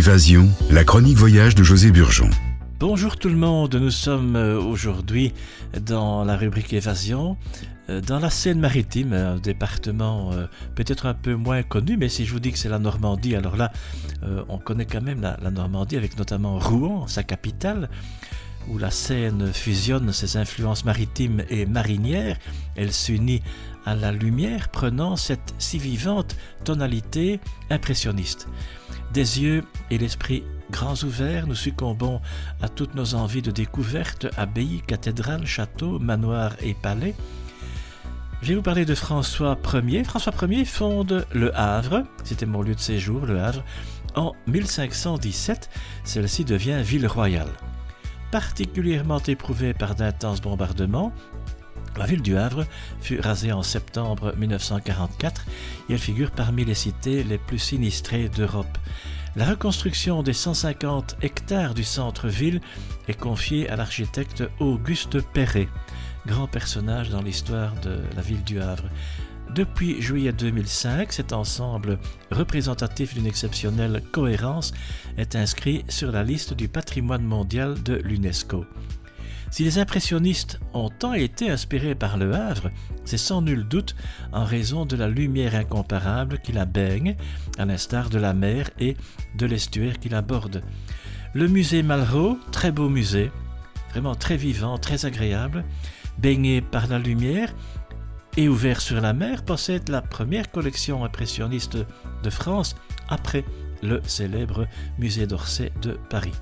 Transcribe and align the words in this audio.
Évasion, 0.00 0.48
la 0.70 0.82
chronique 0.82 1.18
voyage 1.18 1.54
de 1.54 1.62
José 1.62 1.90
Burgeon. 1.90 2.30
Bonjour 2.78 3.18
tout 3.18 3.28
le 3.28 3.36
monde, 3.36 3.74
nous 3.74 3.90
sommes 3.90 4.34
euh, 4.34 4.58
aujourd'hui 4.58 5.34
dans 5.78 6.24
la 6.24 6.38
rubrique 6.38 6.72
Évasion, 6.72 7.36
euh, 7.90 8.00
dans 8.00 8.18
la 8.18 8.30
Seine-Maritime, 8.30 9.12
un 9.12 9.36
département 9.36 10.32
euh, 10.32 10.46
peut-être 10.74 11.04
un 11.04 11.12
peu 11.12 11.34
moins 11.34 11.62
connu, 11.62 11.98
mais 11.98 12.08
si 12.08 12.24
je 12.24 12.32
vous 12.32 12.40
dis 12.40 12.50
que 12.50 12.56
c'est 12.56 12.70
la 12.70 12.78
Normandie, 12.78 13.36
alors 13.36 13.58
là, 13.58 13.72
on 14.48 14.56
connaît 14.56 14.86
quand 14.86 15.02
même 15.02 15.20
la, 15.20 15.36
la 15.42 15.50
Normandie 15.50 15.98
avec 15.98 16.16
notamment 16.16 16.58
Rouen, 16.58 17.06
sa 17.06 17.22
capitale 17.22 17.90
où 18.68 18.78
la 18.78 18.90
Seine 18.90 19.52
fusionne 19.52 20.12
ses 20.12 20.36
influences 20.36 20.84
maritimes 20.84 21.42
et 21.48 21.66
marinières, 21.66 22.38
elle 22.76 22.92
s'unit 22.92 23.42
à 23.84 23.94
la 23.94 24.12
lumière 24.12 24.68
prenant 24.68 25.16
cette 25.16 25.54
si 25.58 25.78
vivante 25.78 26.36
tonalité 26.64 27.40
impressionniste. 27.70 28.48
Des 29.12 29.40
yeux 29.40 29.64
et 29.90 29.98
l'esprit 29.98 30.44
grands 30.70 31.02
ouverts, 31.02 31.46
nous 31.46 31.54
succombons 31.54 32.20
à 32.62 32.68
toutes 32.68 32.94
nos 32.94 33.14
envies 33.14 33.42
de 33.42 33.50
découverte, 33.50 34.26
abbayes, 34.36 34.82
cathédrales, 34.86 35.46
châteaux, 35.46 35.98
manoirs 35.98 36.54
et 36.60 36.74
palais. 36.74 37.14
Je 38.42 38.48
vais 38.48 38.54
vous 38.54 38.62
parler 38.62 38.84
de 38.84 38.94
François 38.94 39.58
Ier. 39.74 40.04
François 40.04 40.32
Ier 40.48 40.64
fonde 40.64 41.26
Le 41.32 41.54
Havre, 41.58 42.04
c'était 42.24 42.46
mon 42.46 42.62
lieu 42.62 42.74
de 42.74 42.80
séjour, 42.80 43.26
Le 43.26 43.38
Havre, 43.40 43.62
en 44.14 44.32
1517. 44.46 45.68
Celle-ci 46.04 46.44
devient 46.44 46.80
ville 46.82 47.06
royale. 47.06 47.52
Particulièrement 48.30 49.20
éprouvée 49.26 49.74
par 49.74 49.96
d'intenses 49.96 50.40
bombardements, 50.40 51.12
la 51.96 52.06
ville 52.06 52.22
du 52.22 52.36
Havre 52.36 52.64
fut 53.00 53.18
rasée 53.18 53.50
en 53.50 53.64
septembre 53.64 54.34
1944 54.36 55.46
et 55.88 55.94
elle 55.94 55.98
figure 55.98 56.30
parmi 56.30 56.64
les 56.64 56.74
cités 56.74 57.24
les 57.24 57.38
plus 57.38 57.58
sinistrées 57.58 58.28
d'Europe. 58.28 58.78
La 59.34 59.44
reconstruction 59.44 60.22
des 60.22 60.32
150 60.32 61.16
hectares 61.22 61.74
du 61.74 61.82
centre-ville 61.82 62.60
est 63.08 63.18
confiée 63.18 63.68
à 63.68 63.74
l'architecte 63.74 64.44
Auguste 64.60 65.20
Perret, 65.20 65.68
grand 66.26 66.46
personnage 66.46 67.10
dans 67.10 67.22
l'histoire 67.22 67.74
de 67.80 68.00
la 68.14 68.22
ville 68.22 68.44
du 68.44 68.60
Havre. 68.60 68.84
Depuis 69.54 70.00
juillet 70.00 70.32
2005, 70.32 71.12
cet 71.12 71.32
ensemble 71.32 71.98
représentatif 72.30 73.14
d'une 73.14 73.26
exceptionnelle 73.26 74.00
cohérence 74.12 74.72
est 75.18 75.34
inscrit 75.34 75.84
sur 75.88 76.12
la 76.12 76.22
liste 76.22 76.54
du 76.54 76.68
patrimoine 76.68 77.24
mondial 77.24 77.82
de 77.82 77.94
l'UNESCO. 77.94 78.64
Si 79.50 79.64
les 79.64 79.78
impressionnistes 79.78 80.60
ont 80.72 80.88
tant 80.88 81.14
été 81.14 81.50
inspirés 81.50 81.96
par 81.96 82.16
le 82.16 82.32
Havre, 82.32 82.70
c'est 83.04 83.18
sans 83.18 83.42
nul 83.42 83.66
doute 83.66 83.96
en 84.32 84.44
raison 84.44 84.86
de 84.86 84.94
la 84.94 85.08
lumière 85.08 85.56
incomparable 85.56 86.38
qui 86.38 86.52
la 86.52 86.64
baigne, 86.64 87.16
à 87.58 87.64
l'instar 87.64 88.08
de 88.08 88.20
la 88.20 88.32
mer 88.32 88.70
et 88.78 88.96
de 89.36 89.46
l'estuaire 89.46 89.98
qui 89.98 90.08
l'aborde. 90.08 90.62
Le 91.34 91.48
musée 91.48 91.82
Malraux, 91.82 92.38
très 92.52 92.70
beau 92.70 92.88
musée, 92.88 93.32
vraiment 93.90 94.14
très 94.14 94.36
vivant, 94.36 94.78
très 94.78 95.06
agréable, 95.06 95.64
baigné 96.18 96.60
par 96.60 96.86
la 96.86 97.00
lumière, 97.00 97.52
et 98.40 98.48
ouvert 98.48 98.80
sur 98.80 99.02
la 99.02 99.12
mer, 99.12 99.44
possède 99.44 99.90
la 99.90 100.00
première 100.00 100.50
collection 100.50 101.04
impressionniste 101.04 101.76
de 102.22 102.30
France 102.30 102.74
après 103.10 103.44
le 103.82 104.00
célèbre 104.06 104.66
musée 104.98 105.26
d'Orsay 105.26 105.70
de 105.82 105.98
Paris. 106.08 106.32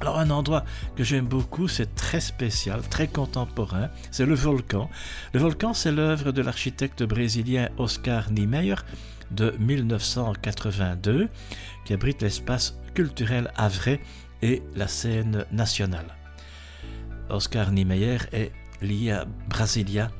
Alors 0.00 0.20
un 0.20 0.30
endroit 0.30 0.64
que 0.94 1.02
j'aime 1.02 1.26
beaucoup, 1.26 1.66
c'est 1.66 1.92
très 1.96 2.20
spécial, 2.20 2.82
très 2.88 3.08
contemporain, 3.08 3.88
c'est 4.12 4.26
le 4.26 4.36
volcan. 4.36 4.88
Le 5.32 5.40
volcan, 5.40 5.74
c'est 5.74 5.90
l'œuvre 5.90 6.30
de 6.30 6.40
l'architecte 6.40 7.02
brésilien 7.02 7.68
Oscar 7.78 8.30
Niemeyer 8.30 8.76
de 9.32 9.52
1982, 9.58 11.28
qui 11.84 11.94
abrite 11.94 12.22
l'espace 12.22 12.78
culturel 12.94 13.50
Havre 13.56 13.98
et 14.40 14.62
la 14.76 14.86
scène 14.86 15.46
nationale. 15.50 16.16
Oscar 17.28 17.72
Niemeyer 17.72 18.18
est 18.30 18.52
lié 18.80 19.10
à 19.10 19.24
Brasilia, 19.48 20.12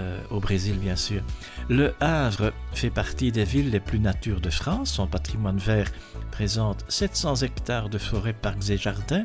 euh, 0.00 0.20
au 0.30 0.40
Brésil 0.40 0.78
bien 0.78 0.96
sûr. 0.96 1.22
Le 1.68 1.94
Havre 2.00 2.52
fait 2.72 2.90
partie 2.90 3.30
des 3.30 3.44
villes 3.44 3.70
les 3.70 3.80
plus 3.80 4.00
natures 4.00 4.40
de 4.40 4.50
France. 4.50 4.90
Son 4.90 5.06
patrimoine 5.06 5.58
vert 5.58 5.90
présente 6.30 6.84
700 6.88 7.36
hectares 7.36 7.88
de 7.88 7.98
forêts, 7.98 8.32
parcs 8.32 8.70
et 8.70 8.76
jardins. 8.76 9.24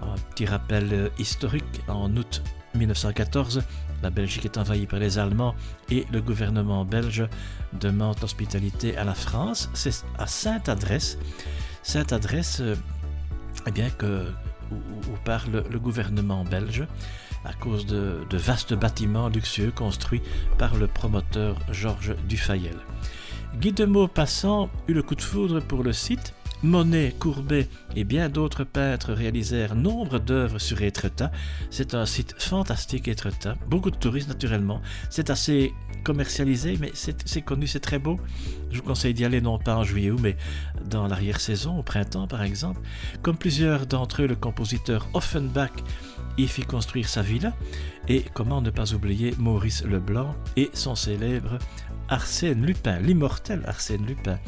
Un 0.00 0.14
petit 0.30 0.46
rappel 0.46 0.88
euh, 0.92 1.08
historique, 1.18 1.82
en 1.88 2.14
août 2.16 2.42
1914, 2.74 3.62
la 4.02 4.10
Belgique 4.10 4.44
est 4.44 4.58
envahie 4.58 4.86
par 4.86 4.98
les 4.98 5.18
Allemands 5.18 5.54
et 5.90 6.06
le 6.12 6.20
gouvernement 6.20 6.84
belge 6.84 7.26
demande 7.72 8.20
l'hospitalité 8.20 8.96
à 8.96 9.04
la 9.04 9.14
France. 9.14 9.70
C'est 9.74 10.04
à 10.18 10.26
Sainte-Adresse, 10.26 11.18
Sainte-Adresse, 11.82 12.60
euh, 12.60 12.76
eh 13.66 13.70
bien 13.70 13.90
que 13.90 14.26
où, 14.70 15.16
parle 15.24 15.64
le 15.70 15.78
gouvernement 15.78 16.44
belge 16.44 16.86
à 17.44 17.52
cause 17.52 17.86
de, 17.86 18.24
vastes 18.32 18.74
bâtiments 18.74 19.28
luxueux 19.28 19.70
construits 19.70 20.22
par 20.58 20.76
le 20.76 20.86
promoteur 20.86 21.56
Georges 21.70 22.14
Dufayel. 22.28 22.76
Guy 23.56 23.72
de 23.72 23.84
Maupassant 23.84 24.70
eut 24.88 24.94
le 24.94 25.02
coup 25.02 25.14
de 25.14 25.22
foudre 25.22 25.60
pour 25.60 25.82
le 25.82 25.92
site 25.92 26.34
Monet, 26.64 27.14
Courbet 27.18 27.68
et 27.94 28.04
bien 28.04 28.30
d'autres 28.30 28.64
peintres 28.64 29.12
réalisèrent 29.12 29.74
nombre 29.74 30.18
d'œuvres 30.18 30.58
sur 30.58 30.80
Étretat. 30.80 31.30
C'est 31.68 31.94
un 31.94 32.06
site 32.06 32.34
fantastique, 32.38 33.06
Étretat. 33.06 33.56
Beaucoup 33.68 33.90
de 33.90 33.96
touristes, 33.96 34.28
naturellement. 34.28 34.80
C'est 35.10 35.28
assez 35.28 35.74
commercialisé, 36.04 36.78
mais 36.80 36.90
c'est 36.94 37.42
connu, 37.42 37.66
c'est 37.66 37.80
très 37.80 37.98
beau. 37.98 38.18
Je 38.70 38.78
vous 38.78 38.82
conseille 38.82 39.12
d'y 39.12 39.26
aller 39.26 39.42
non 39.42 39.58
pas 39.58 39.76
en 39.76 39.84
juillet 39.84 40.10
ou, 40.10 40.18
mais 40.18 40.36
dans 40.88 41.06
l'arrière-saison, 41.06 41.78
au 41.78 41.82
printemps 41.82 42.26
par 42.26 42.42
exemple. 42.42 42.80
Comme 43.20 43.36
plusieurs 43.36 43.86
d'entre 43.86 44.22
eux, 44.22 44.26
le 44.26 44.34
compositeur 44.34 45.06
Offenbach 45.12 45.72
y 46.38 46.46
fit 46.48 46.62
construire 46.62 47.10
sa 47.10 47.20
villa. 47.20 47.52
Et 48.08 48.24
comment 48.32 48.62
ne 48.62 48.70
pas 48.70 48.94
oublier 48.94 49.34
Maurice 49.38 49.84
Leblanc 49.84 50.34
et 50.56 50.70
son 50.72 50.94
célèbre 50.94 51.58
Arsène 52.08 52.64
Lupin, 52.64 52.98
l'immortel 53.00 53.62
Arsène 53.66 54.06
Lupin. 54.06 54.38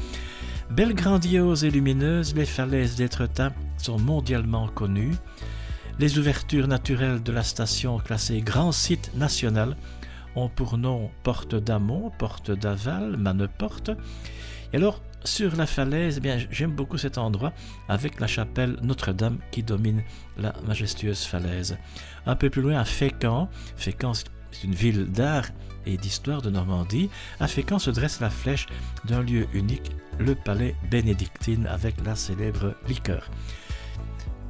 Belles, 0.71 0.95
grandioses 0.95 1.65
et 1.65 1.71
lumineuses, 1.71 2.35
les 2.35 2.45
falaises 2.45 2.97
d'Étretat 2.97 3.53
sont 3.79 3.99
mondialement 3.99 4.69
connues. 4.69 5.15
Les 5.99 6.19
ouvertures 6.19 6.67
naturelles 6.67 7.23
de 7.23 7.33
la 7.33 7.43
station 7.43 7.99
classée 7.99 8.41
Grand 8.41 8.73
Site 8.73 9.13
National 9.15 9.77
ont 10.35 10.49
pour 10.49 10.77
nom 10.77 11.11
Porte 11.23 11.55
d'Amont, 11.55 12.11
Porte 12.19 12.51
d'Aval, 12.51 13.17
Maneporte. 13.17 13.91
Et 14.73 14.77
alors, 14.77 15.03
sur 15.25 15.57
la 15.57 15.67
falaise, 15.67 16.17
eh 16.19 16.21
bien, 16.21 16.39
j'aime 16.51 16.73
beaucoup 16.73 16.99
cet 16.99 17.17
endroit 17.17 17.53
avec 17.89 18.21
la 18.21 18.27
chapelle 18.27 18.77
Notre-Dame 18.83 19.39
qui 19.51 19.63
domine 19.63 20.03
la 20.37 20.53
majestueuse 20.67 21.25
falaise. 21.25 21.79
Un 22.27 22.37
peu 22.37 22.51
plus 22.51 22.63
loin, 22.63 22.79
à 22.79 22.85
Fécamp, 22.85 23.49
Fécamp 23.77 24.13
c'est 24.51 24.65
une 24.65 24.75
ville 24.75 25.07
d'art 25.07 25.47
et 25.87 25.97
d'histoire 25.97 26.43
de 26.43 26.51
Normandie. 26.51 27.11
À 27.41 27.47
Fécamp 27.47 27.79
se 27.79 27.91
dresse 27.91 28.21
la 28.21 28.31
flèche 28.31 28.67
d'un 29.05 29.23
lieu 29.23 29.47
unique, 29.55 29.93
le 30.19 30.35
palais 30.35 30.75
bénédictine 30.91 31.67
avec 31.67 31.95
la 32.05 32.17
célèbre 32.17 32.75
liqueur. 32.89 33.31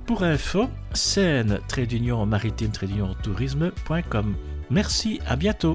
Pour 0.06 0.22
info, 0.22 0.70
scène 0.92 1.58
trait 1.66 1.86
d'union 1.86 2.24
maritime 2.26 2.70
tourisme.com. 3.22 4.36
Merci, 4.70 5.20
à 5.26 5.34
bientôt. 5.34 5.74